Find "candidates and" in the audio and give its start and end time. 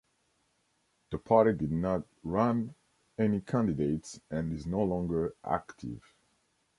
3.39-4.51